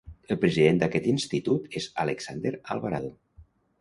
[0.35, 3.13] El president d'aquest institut és Alexander Alvarado.